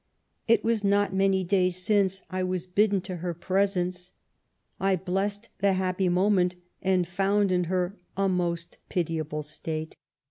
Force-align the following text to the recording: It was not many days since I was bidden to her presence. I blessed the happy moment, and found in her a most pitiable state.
It 0.47 0.63
was 0.63 0.83
not 0.83 1.13
many 1.13 1.43
days 1.43 1.75
since 1.75 2.23
I 2.31 2.41
was 2.41 2.65
bidden 2.65 3.01
to 3.01 3.17
her 3.17 3.35
presence. 3.35 4.13
I 4.79 4.95
blessed 4.95 5.49
the 5.59 5.73
happy 5.73 6.09
moment, 6.09 6.55
and 6.81 7.07
found 7.07 7.51
in 7.51 7.65
her 7.65 7.99
a 8.17 8.27
most 8.27 8.79
pitiable 8.89 9.43
state. 9.43 9.95